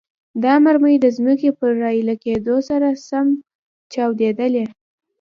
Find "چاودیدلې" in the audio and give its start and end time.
3.93-4.65